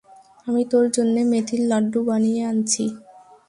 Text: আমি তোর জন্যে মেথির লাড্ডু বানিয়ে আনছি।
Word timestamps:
আমি 0.47 0.61
তোর 0.71 0.85
জন্যে 0.95 1.21
মেথির 1.31 1.61
লাড্ডু 1.69 1.99
বানিয়ে 2.07 2.41
আনছি। 2.45 2.83